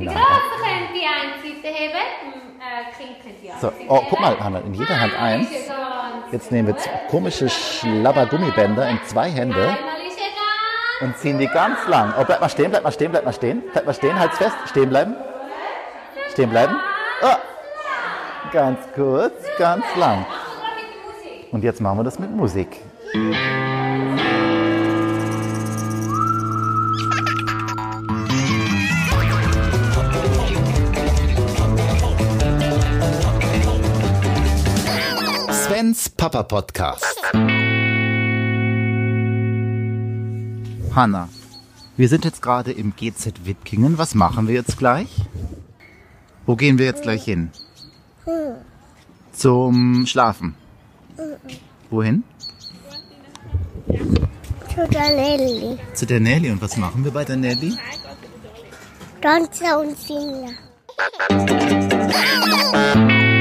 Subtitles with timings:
[0.00, 1.94] Die große können die einziehen heben,
[2.60, 5.48] äh, die So, oh, guck mal, Hanna, in jeder Hand eins.
[6.32, 6.76] Jetzt nehmen wir
[7.08, 9.76] komische Schlabbergummibänder in zwei Hände
[11.00, 12.12] und ziehen die ganz lang.
[12.18, 13.62] Oh, bleib mal stehen, bleib mal stehen, bleib mal stehen.
[13.72, 14.56] Bleib mal stehen, halt's fest.
[14.66, 15.14] Stehen bleiben.
[16.32, 16.76] Stehen bleiben.
[17.22, 17.36] Oh.
[18.52, 20.24] Ganz kurz, ganz lang.
[21.52, 22.80] Und jetzt machen wir das mit Musik.
[36.10, 37.04] Papa Podcast.
[40.94, 41.28] Hanna,
[41.96, 43.98] wir sind jetzt gerade im GZ Wipkingen.
[43.98, 45.08] Was machen wir jetzt gleich?
[46.46, 47.50] Wo gehen wir jetzt gleich hin?
[49.32, 50.54] Zum Schlafen.
[51.90, 52.24] Wohin?
[53.88, 55.78] Zu der Nelly.
[55.94, 56.50] Zu der Nelly.
[56.50, 57.76] Und was machen wir bei der Nelly?
[59.20, 60.56] Tanze und singen.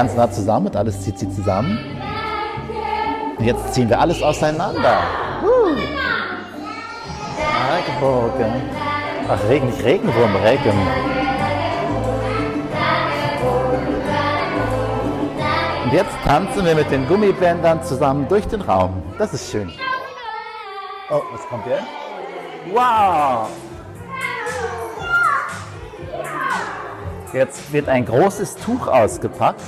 [0.00, 1.78] ganz nah zusammen und alles zieht sie zusammen.
[3.36, 5.02] Und jetzt ziehen wir alles auseinander.
[7.70, 8.62] Regenbogen.
[9.28, 10.78] Ach, Regen, nicht Regenwurm, Regen.
[15.84, 19.02] Und jetzt tanzen wir mit den Gummibändern zusammen durch den Raum.
[19.18, 19.70] Das ist schön.
[21.10, 21.84] Oh, was kommt jetzt?
[22.72, 23.48] Wow!
[27.34, 29.60] Jetzt wird ein großes Tuch ausgepackt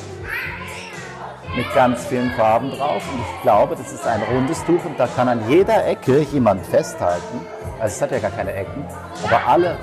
[1.57, 3.03] mit ganz vielen Farben drauf.
[3.13, 6.65] Und ich glaube, das ist ein rundes Tuch und da kann an jeder Ecke jemand
[6.67, 7.41] festhalten.
[7.79, 8.85] Also es hat ja gar keine Ecken,
[9.25, 9.77] aber alle,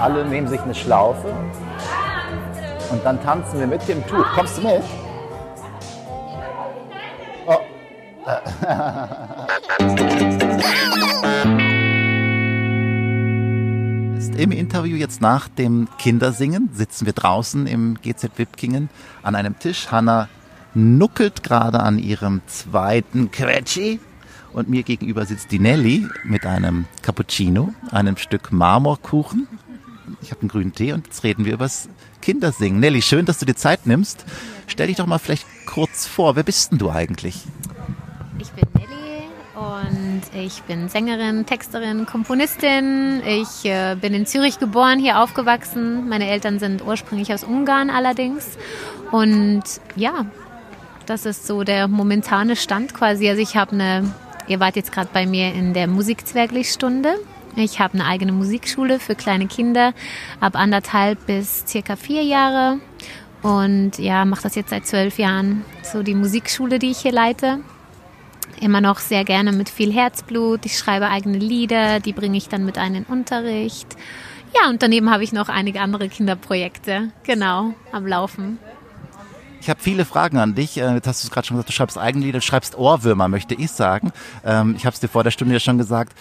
[0.00, 1.34] alle nehmen sich eine Schlaufe
[2.90, 4.24] und dann tanzen wir mit dem Tuch.
[4.34, 4.82] Kommst du mit?
[7.46, 7.58] Oh.
[14.36, 18.88] Im Interview jetzt nach dem Kindersingen sitzen wir draußen im GZ Wipkingen
[19.22, 19.92] an einem Tisch.
[19.92, 20.28] Hanna
[20.74, 24.00] nuckelt gerade an ihrem zweiten Quetschi
[24.52, 29.48] und mir gegenüber sitzt die Nelly mit einem Cappuccino, einem Stück Marmorkuchen.
[30.20, 31.88] Ich habe einen grünen Tee und jetzt reden wir übers
[32.20, 32.80] Kindersingen.
[32.80, 34.24] Nelly, schön, dass du dir Zeit nimmst.
[34.66, 36.36] Stell dich doch mal vielleicht kurz vor.
[36.36, 37.36] Wer bist denn du eigentlich?
[38.38, 43.22] Ich bin Nelly und ich bin Sängerin, Texterin, Komponistin.
[43.24, 46.08] Ich äh, bin in Zürich geboren, hier aufgewachsen.
[46.08, 48.58] Meine Eltern sind ursprünglich aus Ungarn allerdings.
[49.10, 49.62] Und
[49.96, 50.26] ja,
[51.06, 53.28] das ist so der momentane Stand quasi.
[53.28, 54.14] Also ich habe eine,
[54.48, 57.14] ihr wart jetzt gerade bei mir in der Musikzwerglichstunde.
[57.56, 59.92] Ich habe eine eigene Musikschule für kleine Kinder
[60.40, 62.78] ab anderthalb bis circa vier Jahre.
[63.42, 65.64] Und ja, mache das jetzt seit zwölf Jahren.
[65.82, 67.58] So die Musikschule, die ich hier leite
[68.62, 70.64] immer noch sehr gerne mit viel Herzblut.
[70.64, 73.88] Ich schreibe eigene Lieder, die bringe ich dann mit ein in den Unterricht.
[74.54, 78.58] Ja, und daneben habe ich noch einige andere Kinderprojekte, genau, am Laufen.
[79.62, 80.76] Ich habe viele Fragen an dich.
[80.76, 83.54] Äh, Jetzt hast du es gerade schon gesagt, du schreibst Eigenlieder, du schreibst Ohrwürmer, möchte
[83.54, 84.10] ich sagen.
[84.44, 86.18] Ähm, Ich habe es dir vor der Stunde ja schon gesagt.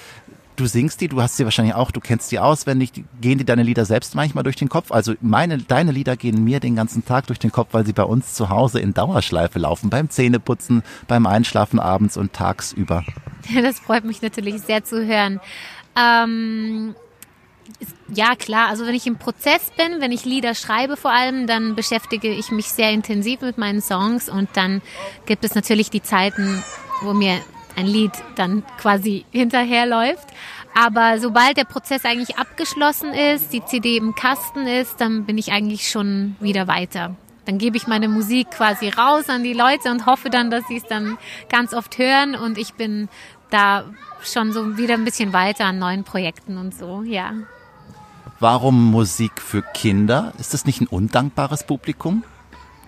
[0.58, 2.92] Du singst die, du hast sie wahrscheinlich auch, du kennst die auswendig.
[3.20, 4.92] Gehen dir deine Lieder selbst manchmal durch den Kopf?
[4.92, 8.04] Also meine, deine Lieder gehen mir den ganzen Tag durch den Kopf, weil sie bei
[8.04, 9.90] uns zu Hause in Dauerschleife laufen.
[9.90, 13.04] Beim Zähneputzen, beim Einschlafen abends und tagsüber.
[13.64, 15.40] Das freut mich natürlich sehr zu hören.
[16.00, 16.94] Ähm,
[18.14, 21.76] ja, klar, also wenn ich im Prozess bin, wenn ich Lieder schreibe vor allem, dann
[21.76, 24.82] beschäftige ich mich sehr intensiv mit meinen Songs und dann
[25.26, 26.64] gibt es natürlich die Zeiten,
[27.02, 27.40] wo mir
[27.76, 30.28] ein Lied dann quasi hinterherläuft.
[30.74, 35.52] Aber sobald der Prozess eigentlich abgeschlossen ist, die CD im Kasten ist, dann bin ich
[35.52, 37.16] eigentlich schon wieder weiter.
[37.46, 40.78] Dann gebe ich meine Musik quasi raus an die Leute und hoffe dann, dass sie
[40.78, 41.18] es dann
[41.50, 43.10] ganz oft hören und ich bin
[43.50, 43.86] da
[44.22, 47.34] schon so wieder ein bisschen weiter an neuen Projekten und so, ja.
[48.42, 50.34] Warum Musik für Kinder?
[50.40, 52.24] Ist das nicht ein undankbares Publikum?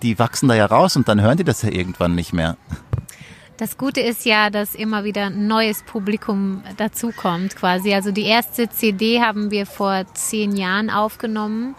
[0.02, 2.56] Die wachsen da ja raus und dann hören die das ja irgendwann nicht mehr.
[3.58, 7.94] Das Gute ist ja, dass immer wieder ein neues Publikum dazukommt quasi.
[7.94, 11.76] Also die erste CD haben wir vor zehn Jahren aufgenommen.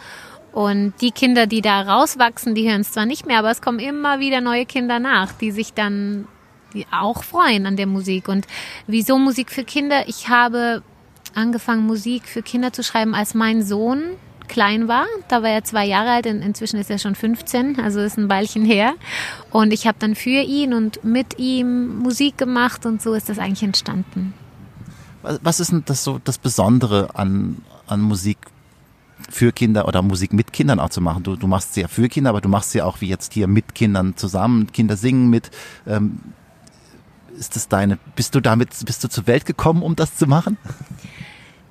[0.54, 3.80] Und die Kinder, die da rauswachsen, die hören es zwar nicht mehr, aber es kommen
[3.80, 6.30] immer wieder neue Kinder nach, die sich dann
[6.92, 8.30] auch freuen an der Musik.
[8.30, 8.48] Und
[8.88, 10.08] wieso Musik für Kinder?
[10.08, 10.82] Ich habe
[11.36, 14.04] angefangen, Musik für Kinder zu schreiben, als mein Sohn
[14.48, 15.06] klein war.
[15.28, 18.30] Da war er zwei Jahre alt, und inzwischen ist er schon 15, also ist ein
[18.30, 18.94] Weilchen her.
[19.52, 23.40] Und ich habe dann für ihn und mit ihm Musik gemacht und so ist das
[23.40, 24.34] eigentlich entstanden.
[25.24, 28.38] Was ist denn das so das Besondere an, an Musik
[29.30, 31.24] für Kinder oder Musik mit Kindern auch zu machen?
[31.24, 33.48] Du, du machst sie ja für Kinder, aber du machst sie auch wie jetzt hier
[33.48, 34.72] mit Kindern zusammen.
[34.72, 35.50] Kinder singen mit.
[35.88, 36.20] Ähm,
[37.38, 40.58] ist das deine, bist du damit, bist du zur Welt gekommen, um das zu machen?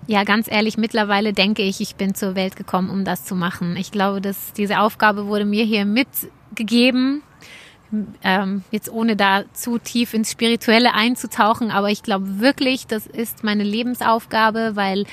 [0.07, 3.77] Ja, ganz ehrlich, mittlerweile denke ich, ich bin zur Welt gekommen, um das zu machen.
[3.77, 7.23] Ich glaube, dass diese Aufgabe wurde mir hier mitgegeben.
[8.23, 13.45] Ähm, jetzt ohne da zu tief ins Spirituelle einzutauchen, aber ich glaube wirklich, das ist
[13.45, 15.05] meine Lebensaufgabe, weil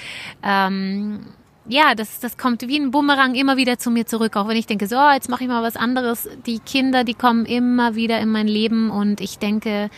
[0.42, 1.28] ähm,
[1.68, 4.36] ja, das, das kommt wie ein Bumerang immer wieder zu mir zurück.
[4.36, 6.28] Auch wenn ich denke, so, jetzt mache ich mal was anderes.
[6.46, 9.90] Die Kinder, die kommen immer wieder in mein Leben und ich denke,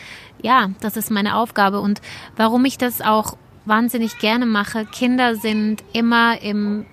[0.42, 1.80] ja, das ist meine Aufgabe.
[1.80, 2.02] Und
[2.36, 6.86] warum ich das auch wahnsinnig gerne mache, Kinder sind immer im,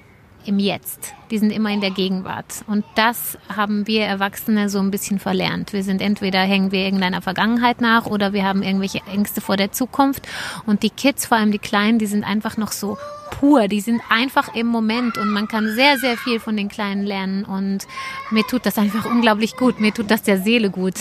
[0.45, 1.13] im Jetzt.
[1.29, 2.63] Die sind immer in der Gegenwart.
[2.67, 5.73] Und das haben wir Erwachsene so ein bisschen verlernt.
[5.73, 9.71] Wir sind entweder hängen wir irgendeiner Vergangenheit nach oder wir haben irgendwelche Ängste vor der
[9.71, 10.27] Zukunft.
[10.65, 12.97] Und die Kids, vor allem die Kleinen, die sind einfach noch so
[13.31, 17.03] pur, die sind einfach im Moment und man kann sehr, sehr viel von den Kleinen
[17.03, 17.87] lernen und
[18.29, 20.95] mir tut das einfach unglaublich gut, mir tut das der Seele gut,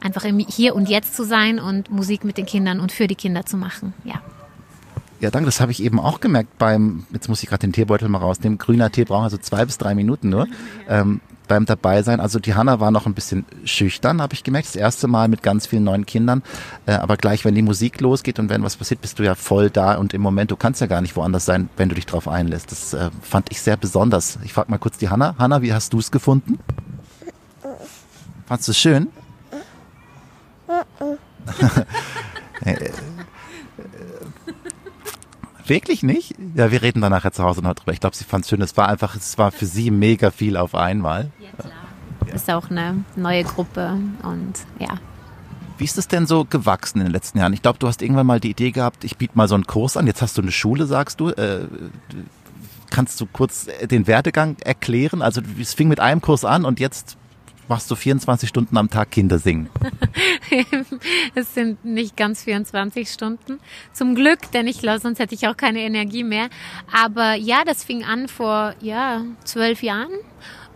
[0.00, 3.14] einfach im Hier und Jetzt zu sein und Musik mit den Kindern und für die
[3.14, 4.22] Kinder zu machen, ja.
[5.20, 5.46] Ja, danke.
[5.46, 8.58] Das habe ich eben auch gemerkt beim, jetzt muss ich gerade den Teebeutel mal rausnehmen,
[8.58, 10.46] grüner Tee braucht also zwei bis drei Minuten nur.
[10.88, 12.20] Ähm, beim dabei sein.
[12.20, 14.68] Also die Hanna war noch ein bisschen schüchtern, habe ich gemerkt.
[14.68, 16.42] Das erste Mal mit ganz vielen neuen Kindern.
[16.86, 19.70] Äh, aber gleich, wenn die Musik losgeht und wenn was passiert, bist du ja voll
[19.70, 22.28] da und im Moment, du kannst ja gar nicht woanders sein, wenn du dich drauf
[22.28, 22.70] einlässt.
[22.70, 24.38] Das äh, fand ich sehr besonders.
[24.44, 25.34] Ich frage mal kurz die Hanna.
[25.38, 26.58] Hanna, wie hast du es gefunden?
[28.46, 29.08] Fandest du es schön?
[35.66, 36.34] Wirklich nicht?
[36.54, 37.92] Ja, wir reden dann nachher zu Hause noch drüber.
[37.92, 38.62] Ich glaube, sie fand es schön.
[38.62, 41.30] Es war einfach, es war für sie mega viel auf einmal.
[41.40, 41.72] Ja, klar.
[42.26, 42.34] Ja.
[42.34, 44.94] Ist auch eine neue Gruppe und ja.
[45.78, 47.52] Wie ist es denn so gewachsen in den letzten Jahren?
[47.52, 49.96] Ich glaube, du hast irgendwann mal die Idee gehabt, ich biete mal so einen Kurs
[49.96, 50.06] an.
[50.06, 51.28] Jetzt hast du eine Schule, sagst du.
[51.30, 51.66] Äh,
[52.90, 55.20] kannst du kurz den Werdegang erklären?
[55.20, 57.18] Also es fing mit einem Kurs an und jetzt
[57.68, 59.68] machst du 24 Stunden am Tag Kinder singen?
[61.34, 63.58] es sind nicht ganz 24 Stunden.
[63.92, 66.48] Zum Glück, denn ich glaube, sonst hätte ich auch keine Energie mehr.
[66.92, 70.12] Aber ja, das fing an vor ja, zwölf Jahren.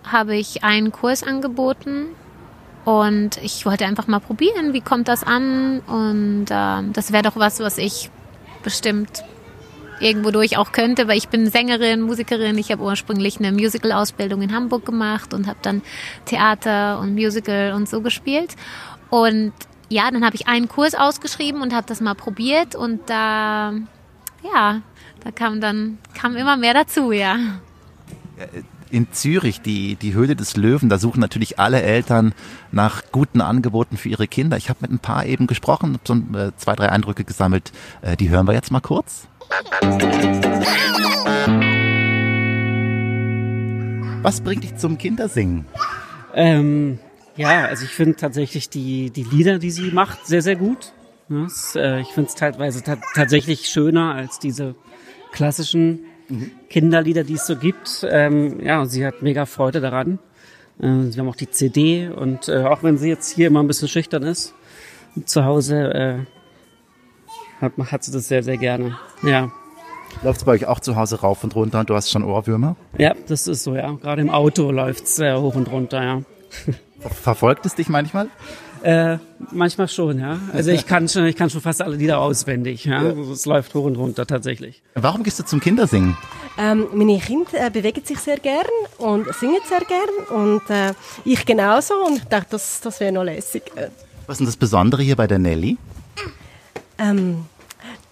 [0.05, 2.07] Habe ich einen Kurs angeboten
[2.85, 5.81] und ich wollte einfach mal probieren, wie kommt das an.
[5.81, 8.11] Und äh, das wäre doch was, was ich
[8.63, 9.23] bestimmt
[10.01, 12.59] irgendwo durch auch könnte, weil ich bin Sängerin, Musikerin.
[12.59, 15.83] Ich habe ursprünglich eine Musical-Ausbildung in Hamburg gemacht und habe dann
[16.25, 18.57] Theater und Musical und so gespielt.
[19.11, 19.53] Und
[19.89, 23.73] ja, dann habe ich einen Kurs ausgeschrieben und habe das mal probiert und da,
[24.43, 24.83] ja,
[25.23, 27.37] da kam dann kam immer mehr dazu, ja.
[28.91, 32.35] In Zürich, die, die Höhle des Löwen, da suchen natürlich alle Eltern
[32.73, 34.57] nach guten Angeboten für ihre Kinder.
[34.57, 37.71] Ich habe mit ein paar eben gesprochen, so äh, zwei, drei Eindrücke gesammelt.
[38.03, 39.29] Äh, die hören wir jetzt mal kurz.
[44.23, 45.67] Was bringt dich zum Kindersingen?
[46.35, 46.99] Ähm,
[47.37, 50.93] ja, also ich finde tatsächlich die, die Lieder, die sie macht, sehr, sehr gut.
[51.31, 54.75] Äh, ich finde es teilweise ta tatsächlich schöner als diese
[55.31, 56.01] klassischen
[56.31, 56.51] mhm.
[56.69, 58.07] Kinderlieder, die es so gibt.
[58.09, 60.19] Ähm, ja, und sie hat mega Freude daran.
[60.81, 63.67] Äh, sie haben auch die CD und äh, auch wenn sie jetzt hier immer ein
[63.67, 64.55] bisschen schüchtern ist,
[65.25, 66.19] zu Hause äh,
[67.61, 68.97] hat, hat sie das sehr, sehr gerne.
[69.23, 69.51] Ja.
[70.23, 72.77] Läuft es bei euch auch zu Hause rauf und runter und du hast schon Ohrwürmer?
[72.99, 73.93] Ja, das ist so, ja.
[73.93, 76.23] Gerade im Auto läuft es äh, hoch und runter, ja.
[77.01, 78.29] Verfolgt es dich manchmal?
[78.83, 79.19] Äh,
[79.51, 80.39] manchmal schon, ja.
[80.53, 82.85] Also ich kann schon, ich kann schon fast alle Lieder auswendig.
[82.85, 83.03] Ja.
[83.03, 83.11] ja.
[83.33, 84.83] Es läuft hoch und runter tatsächlich.
[84.95, 86.17] Warum gehst du zum Kindersingen?
[86.59, 88.65] Ähm, meine Kinder äh, bewegen sich sehr gern
[88.99, 90.93] und singen sehr gern und äh,
[91.25, 93.63] ich genauso und ich dachte, das, das wäre noch lässig.
[94.27, 95.77] Was ist denn das Besondere hier bei der Nelly?
[96.99, 97.47] Ähm,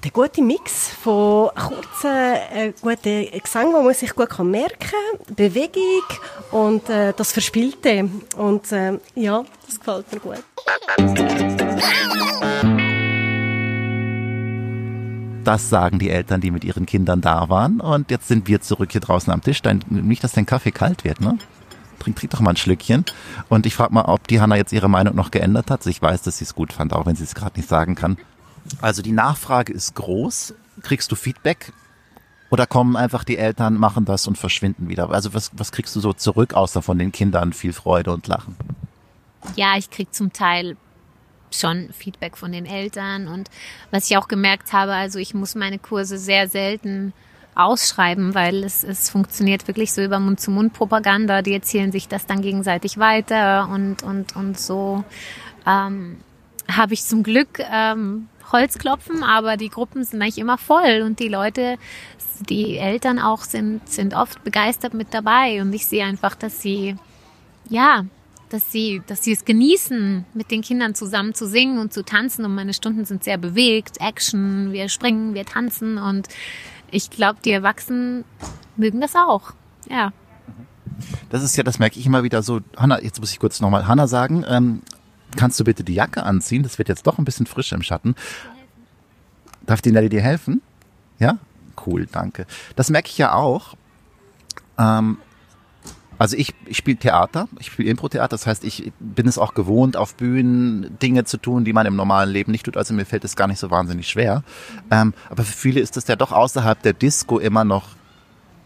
[0.05, 6.05] der gute Mix von kurzen, äh, guten Gesang, wo man sich gut merken kann, Bewegung
[6.52, 8.09] und äh, das Verspielte.
[8.37, 10.45] Und äh, ja, das gefällt mir gut.
[15.45, 17.81] Das sagen die Eltern, die mit ihren Kindern da waren.
[17.81, 19.62] Und jetzt sind wir zurück hier draußen am Tisch.
[19.62, 21.38] Dein, nicht, dass dein Kaffee kalt wird, ne?
[21.99, 23.05] Trink, trink doch mal ein Schlückchen.
[23.49, 25.85] Und ich frage mal, ob die Hanna jetzt ihre Meinung noch geändert hat.
[25.87, 28.19] Ich weiß, dass sie es gut fand, auch wenn sie es gerade nicht sagen kann.
[28.81, 30.55] Also die Nachfrage ist groß.
[30.83, 31.73] Kriegst du Feedback?
[32.51, 35.11] Oder kommen einfach die Eltern, machen das und verschwinden wieder?
[35.11, 38.57] Also was, was kriegst du so zurück, außer von den Kindern viel Freude und Lachen?
[39.55, 40.77] Ja, ich krieg zum Teil
[41.51, 43.49] schon Feedback von den Eltern und
[43.91, 47.13] was ich auch gemerkt habe, also ich muss meine Kurse sehr selten
[47.55, 51.43] ausschreiben, weil es, es funktioniert wirklich so über Mund-zu-Mund-Propaganda.
[51.43, 55.05] Die erzählen sich das dann gegenseitig weiter und, und, und so
[55.67, 56.19] ähm,
[56.71, 61.28] habe ich zum Glück ähm, Holzklopfen, aber die Gruppen sind eigentlich immer voll und die
[61.28, 61.76] Leute,
[62.49, 66.97] die Eltern auch sind, sind oft begeistert mit dabei und ich sehe einfach, dass sie,
[67.69, 68.05] ja,
[68.49, 72.45] dass sie, dass sie es genießen, mit den Kindern zusammen zu singen und zu tanzen
[72.45, 76.28] und meine Stunden sind sehr bewegt, Action, wir springen, wir tanzen und
[76.90, 78.25] ich glaube, die Erwachsenen
[78.76, 79.52] mögen das auch,
[79.90, 80.12] ja.
[81.31, 82.61] Das ist ja, das merke ich immer wieder so.
[82.76, 84.45] Hanna, jetzt muss ich kurz nochmal Hanna sagen.
[84.49, 84.83] Ähm,
[85.37, 86.63] kannst du bitte die Jacke anziehen?
[86.63, 88.15] Das wird jetzt doch ein bisschen frisch im Schatten.
[89.67, 90.63] Darf die Nelly dir helfen?
[91.19, 91.39] Ja?
[91.87, 92.47] Cool, danke.
[92.77, 93.75] Das merke ich ja auch.
[94.79, 95.19] Ähm,
[96.19, 99.97] also ich, ich spiele Theater, ich spiele Impro-Theater, das heißt, ich bin es auch gewohnt,
[99.97, 102.77] auf Bühnen Dinge zu tun, die man im normalen Leben nicht tut.
[102.77, 104.43] Also mir fällt es gar nicht so wahnsinnig schwer.
[104.91, 107.91] Ähm, aber für viele ist das ja doch außerhalb der Disco immer noch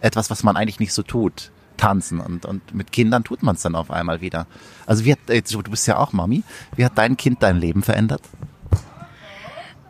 [0.00, 1.50] etwas, was man eigentlich nicht so tut
[1.82, 4.46] tanzen und, und mit Kindern tut man es dann auf einmal wieder.
[4.86, 6.44] Also wie hat, jetzt, du bist ja auch Mami,
[6.76, 8.22] wie hat dein Kind dein Leben verändert?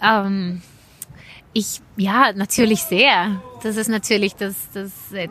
[0.01, 0.63] Ähm,
[1.53, 3.43] ich, ja, natürlich sehr.
[3.63, 5.29] Das ist natürlich das, das, äh,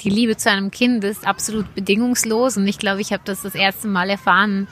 [0.00, 3.54] die Liebe zu einem Kind ist absolut bedingungslos und ich glaube, ich habe das das
[3.54, 4.66] erste Mal erfahren,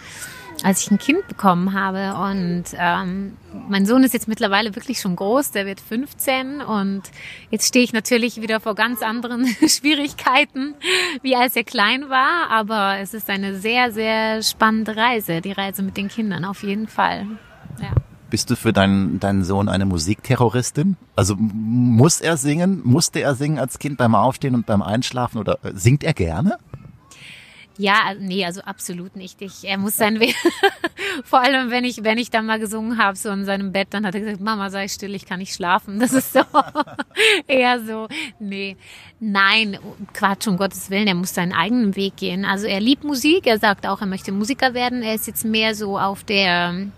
[0.62, 2.14] als ich ein Kind bekommen habe.
[2.30, 3.36] Und ähm,
[3.68, 7.02] mein Sohn ist jetzt mittlerweile wirklich schon groß, der wird 15 und
[7.50, 10.74] jetzt stehe ich natürlich wieder vor ganz anderen Schwierigkeiten,
[11.22, 12.50] wie als er klein war.
[12.50, 16.88] Aber es ist eine sehr, sehr spannende Reise, die Reise mit den Kindern auf jeden
[16.88, 17.26] Fall.
[17.80, 17.92] Ja.
[18.30, 20.96] Bist du für deinen, deinen Sohn eine Musikterroristin?
[21.16, 22.82] Also muss er singen?
[22.84, 26.58] Musste er singen als Kind beim Aufstehen und beim Einschlafen oder äh, singt er gerne?
[27.80, 29.40] Ja, nee, also absolut nicht.
[29.40, 30.20] Ich, er muss sein,
[31.24, 34.04] vor allem wenn ich, wenn ich dann mal gesungen habe, so in seinem Bett, dann
[34.04, 36.00] hat er gesagt, Mama, sei still, ich kann nicht schlafen.
[36.00, 36.40] Das ist so
[37.46, 38.08] eher so,
[38.40, 38.76] nee,
[39.20, 39.78] nein,
[40.12, 42.44] Quatsch, um Gottes Willen, er muss seinen eigenen Weg gehen.
[42.44, 45.02] Also er liebt Musik, er sagt auch, er möchte Musiker werden.
[45.04, 46.88] Er ist jetzt mehr so auf der,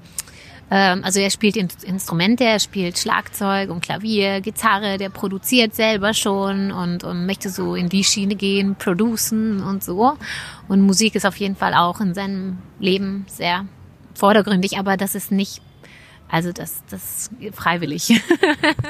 [0.77, 7.03] also er spielt Instrumente, er spielt Schlagzeug und Klavier, Gitarre, der produziert selber schon und,
[7.03, 10.17] und möchte so in die Schiene gehen, producen und so.
[10.69, 13.67] Und Musik ist auf jeden Fall auch in seinem Leben sehr
[14.15, 15.61] vordergründig, aber das ist nicht,
[16.29, 18.23] also das, das freiwillig.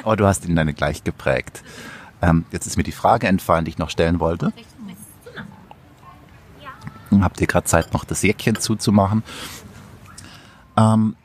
[0.03, 1.63] aber du hast ihn dann gleich geprägt.
[2.21, 4.53] Ähm, jetzt ist mir die Frage entfallen, die ich noch stellen wollte.
[7.19, 9.23] Habt ihr gerade Zeit, noch das Jäckchen zuzumachen?
[10.77, 11.15] Ähm,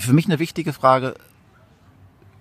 [0.00, 1.14] für mich eine wichtige Frage,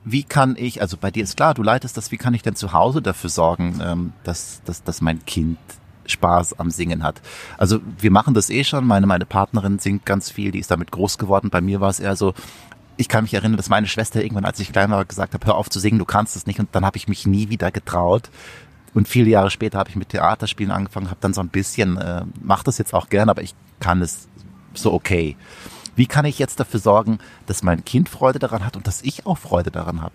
[0.06, 2.56] wie kann ich, also bei dir ist klar, du leitest das, wie kann ich denn
[2.56, 5.58] zu Hause dafür sorgen, ähm, dass, dass, dass mein Kind
[6.06, 7.22] Spaß am Singen hat.
[7.58, 10.92] Also wir machen das eh schon, meine, meine Partnerin singt ganz viel, die ist damit
[10.92, 11.50] groß geworden.
[11.50, 12.34] Bei mir war es eher so,
[12.98, 15.56] ich kann mich erinnern, dass meine Schwester irgendwann, als ich klein war, gesagt hat, hör
[15.56, 16.60] auf zu singen, du kannst es nicht.
[16.60, 18.30] Und dann habe ich mich nie wieder getraut.
[18.94, 22.24] Und viele Jahre später habe ich mit Theaterspielen angefangen, habe dann so ein bisschen, äh,
[22.42, 24.28] mache das jetzt auch gern, aber ich kann es
[24.74, 25.38] so okay.
[26.00, 29.26] Wie kann ich jetzt dafür sorgen, dass mein Kind Freude daran hat und dass ich
[29.26, 30.14] auch Freude daran habe?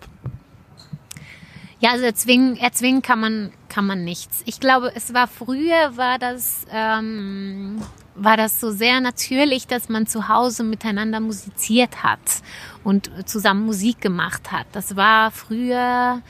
[1.78, 4.40] Ja, also erzwingen, erzwingen kann man kann man nichts.
[4.46, 7.82] Ich glaube, es war früher war das ähm,
[8.14, 12.40] war das so sehr natürlich, dass man zu Hause miteinander musiziert hat
[12.82, 14.66] und zusammen Musik gemacht hat.
[14.72, 16.22] Das war früher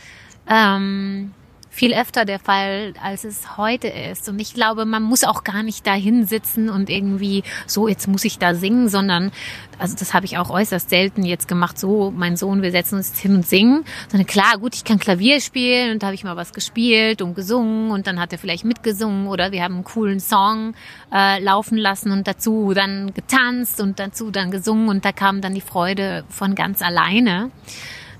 [0.49, 1.32] ähm,
[1.74, 4.28] viel öfter der Fall, als es heute ist.
[4.28, 8.24] Und ich glaube, man muss auch gar nicht da hinsitzen und irgendwie so, jetzt muss
[8.24, 9.32] ich da singen, sondern,
[9.78, 13.08] also das habe ich auch äußerst selten jetzt gemacht, so, mein Sohn, wir setzen uns
[13.08, 13.84] jetzt hin und singen.
[14.08, 17.34] Sondern klar, gut, ich kann Klavier spielen und da habe ich mal was gespielt und
[17.34, 20.74] gesungen und dann hat er vielleicht mitgesungen oder wir haben einen coolen Song
[21.12, 25.54] äh, laufen lassen und dazu dann getanzt und dazu dann gesungen und da kam dann
[25.54, 27.50] die Freude von ganz alleine.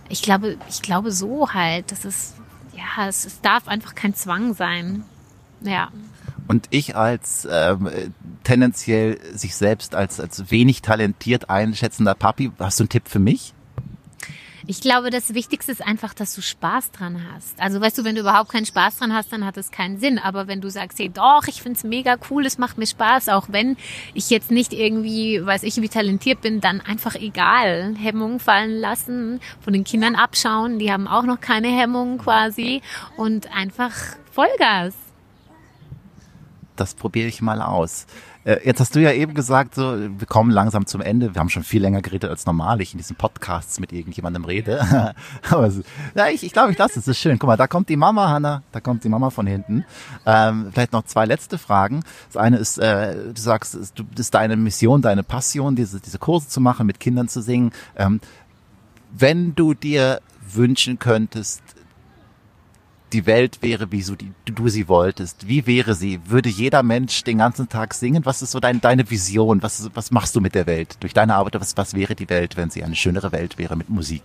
[0.09, 2.35] Ich glaube, ich glaube so halt, das ist
[2.77, 5.05] ja, es, es darf einfach kein Zwang sein.
[5.61, 5.89] Ja.
[6.47, 7.89] Und ich als ähm,
[8.43, 13.55] tendenziell sich selbst als, als wenig talentiert einschätzender Papi, hast du einen Tipp für mich?
[14.67, 17.61] Ich glaube, das Wichtigste ist einfach, dass du Spaß dran hast.
[17.61, 20.19] Also weißt du, wenn du überhaupt keinen Spaß dran hast, dann hat es keinen Sinn.
[20.19, 23.49] Aber wenn du sagst, hey, doch, ich find's mega cool, es macht mir Spaß, auch
[23.51, 23.77] wenn
[24.15, 27.95] ich jetzt nicht irgendwie, weiß ich, wie talentiert bin, dann einfach egal.
[27.99, 32.81] Hemmungen fallen lassen, von den Kindern abschauen, die haben auch noch keine Hemmungen quasi
[33.19, 33.93] und einfach
[34.33, 34.95] Vollgas.
[36.75, 38.07] Das probiere ich mal aus.
[38.45, 41.35] Äh, jetzt hast du ja eben gesagt, so, wir kommen langsam zum Ende.
[41.35, 45.15] Wir haben schon viel länger geredet als normal ich in diesen Podcasts mit irgendjemandem rede.
[45.51, 45.83] Aber so,
[46.15, 47.07] ja, ich, ich glaube, ich lasse es.
[47.07, 47.39] Das ist schön.
[47.39, 48.63] Guck mal, da kommt die Mama, Hanna.
[48.73, 49.85] Da kommt die Mama von hinten.
[50.27, 52.03] Ähm, vielleicht noch zwei letzte Fragen.
[52.29, 56.49] Das eine ist, äh, du sagst, das ist deine Mission, deine Passion, diese, diese Kurse
[56.49, 57.73] zu machen, mit Kindern zu singen.
[57.97, 58.21] Ähm,
[59.17, 60.21] wenn du dir
[60.53, 61.63] wünschen könntest,
[63.15, 66.21] die Welt wäre, wie so die, du sie wolltest, wie wäre sie?
[66.27, 68.27] Würde jeder Mensch den ganzen Tag singen?
[68.27, 69.63] Was ist so dein, deine Vision?
[69.63, 70.97] Was, was machst du mit der Welt?
[71.01, 73.89] Durch deine Arbeit, was, was wäre die Welt, wenn sie eine schönere Welt wäre mit
[73.89, 74.23] Musik?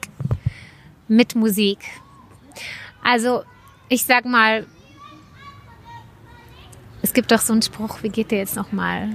[1.07, 1.79] Mit Musik.
[3.03, 3.43] Also,
[3.87, 4.65] ich sag mal,
[7.03, 9.09] es gibt doch so einen Spruch, wie geht der jetzt nochmal?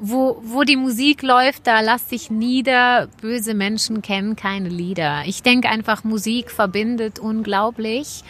[0.00, 3.08] Wo, wo die Musik läuft, da lass dich nieder.
[3.20, 5.22] Böse Menschen kennen keine Lieder.
[5.26, 8.24] Ich denke einfach, Musik verbindet unglaublich.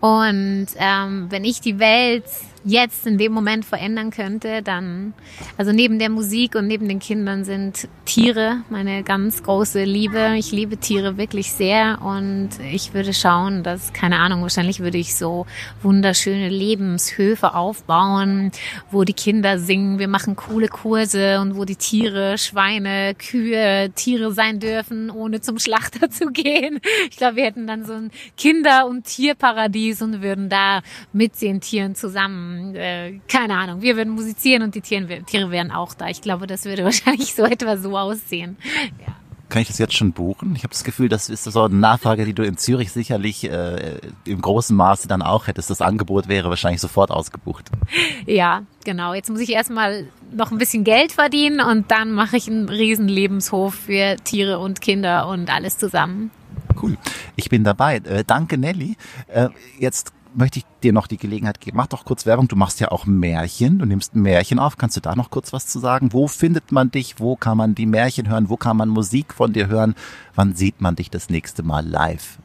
[0.00, 2.24] Und ähm, wenn ich die Welt
[2.64, 5.14] jetzt in dem Moment verändern könnte, dann,
[5.56, 10.34] also neben der Musik und neben den Kindern sind Tiere meine ganz große Liebe.
[10.36, 15.16] Ich liebe Tiere wirklich sehr und ich würde schauen, dass, keine Ahnung, wahrscheinlich würde ich
[15.16, 15.46] so
[15.82, 18.52] wunderschöne Lebenshöfe aufbauen,
[18.90, 24.32] wo die Kinder singen, wir machen coole Kurse und wo die Tiere, Schweine, Kühe, Tiere
[24.32, 26.80] sein dürfen, ohne zum Schlachter zu gehen.
[27.10, 31.60] Ich glaube, wir hätten dann so ein Kinder- und Tierparadies und würden da mit den
[31.60, 36.08] Tieren zusammen äh, keine Ahnung, wir würden musizieren und die Tiere, Tiere wären auch da.
[36.08, 38.56] Ich glaube, das würde wahrscheinlich so etwa so aussehen.
[39.06, 39.14] Ja.
[39.52, 40.56] Kann ich das jetzt schon buchen?
[40.56, 43.98] Ich habe das Gefühl, das ist so eine Nachfrage, die du in Zürich sicherlich äh,
[44.24, 45.68] im großen Maße dann auch hättest.
[45.68, 47.70] Das Angebot wäre wahrscheinlich sofort ausgebucht.
[48.24, 49.12] Ja, genau.
[49.12, 53.08] Jetzt muss ich erstmal noch ein bisschen Geld verdienen und dann mache ich einen riesen
[53.08, 56.30] Lebenshof für Tiere und Kinder und alles zusammen.
[56.80, 56.96] Cool.
[57.36, 57.96] Ich bin dabei.
[57.96, 58.96] Äh, danke, Nelly.
[59.26, 61.76] Äh, jetzt möchte ich dir noch die Gelegenheit geben.
[61.76, 62.48] Mach doch kurz Werbung.
[62.48, 63.78] Du machst ja auch Märchen.
[63.78, 64.76] Du nimmst Märchen auf.
[64.76, 66.12] Kannst du da noch kurz was zu sagen?
[66.12, 67.20] Wo findet man dich?
[67.20, 68.48] Wo kann man die Märchen hören?
[68.48, 69.94] Wo kann man Musik von dir hören?
[70.34, 72.38] Wann sieht man dich das nächste Mal live?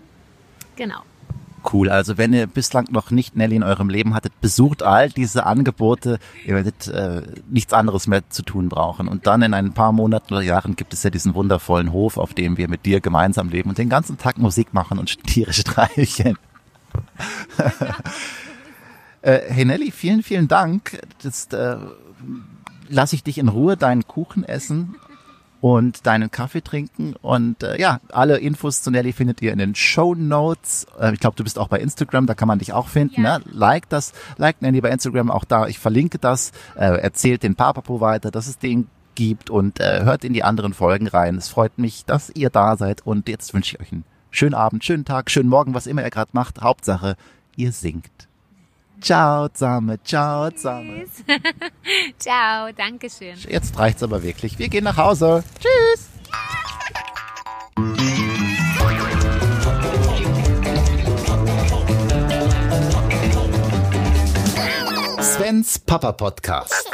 [0.76, 1.04] Genau.
[1.71, 1.89] Cool.
[1.89, 6.19] Also wenn ihr bislang noch nicht Nelly in eurem Leben hattet, besucht all diese Angebote.
[6.45, 9.08] Ihr werdet äh, nichts anderes mehr zu tun brauchen.
[9.08, 12.34] Und dann in ein paar Monaten oder Jahren gibt es ja diesen wundervollen Hof, auf
[12.34, 16.38] dem wir mit dir gemeinsam leben und den ganzen Tag Musik machen und Tiere streicheln.
[19.21, 20.99] äh, hey Nelly, vielen, vielen Dank.
[21.21, 21.78] Jetzt äh,
[22.89, 24.95] lasse ich dich in Ruhe deinen Kuchen essen
[25.63, 27.15] und deinen Kaffee trinken.
[27.21, 30.86] Und äh, ja, alle Infos zu Nelly findet ihr in den Show Notes.
[30.99, 33.23] Äh, ich glaube, du bist auch bei Instagram, da kann man dich auch finden.
[33.23, 33.39] Ja.
[33.39, 33.45] Ne?
[33.49, 35.67] Like das, like Nelly bei Instagram auch da.
[35.67, 36.52] Ich verlinke das.
[36.76, 40.73] Äh, erzählt den Papapo weiter, dass es den gibt und äh, hört in die anderen
[40.73, 41.38] Folgen rein.
[41.38, 43.08] Es freut mich, dass ihr da seid.
[43.08, 46.10] Und jetzt wünsche ich euch einen schönen Abend, schönen Tag, schönen Morgen, was immer ihr
[46.10, 46.60] gerade macht.
[46.60, 47.15] Hauptsache,
[47.56, 48.28] ihr singt.
[49.04, 51.04] Ciao zusammen, ciao zusammen.
[52.20, 53.36] ciao, danke schön.
[53.50, 54.58] Jetzt reicht's aber wirklich.
[54.60, 55.44] Wir gehen nach Hause.
[55.60, 56.08] Tschüss.
[65.22, 66.89] Svens Papa Podcast.